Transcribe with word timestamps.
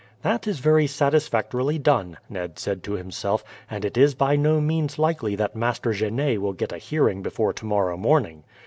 "That 0.23 0.47
is 0.47 0.57
very 0.57 0.87
satisfactorily 0.87 1.77
done," 1.77 2.17
Ned 2.27 2.57
said 2.57 2.81
to 2.85 2.93
himself, 2.93 3.43
"and 3.69 3.85
it 3.85 3.95
is 3.97 4.15
by 4.15 4.35
no 4.35 4.59
means 4.59 4.97
likely 4.97 5.35
that 5.35 5.55
Master 5.55 5.93
Genet 5.93 6.41
will 6.41 6.53
get 6.53 6.73
a 6.73 6.79
hearing 6.79 7.21
before 7.21 7.53
tomorrow 7.53 7.97
morning. 7.97 8.43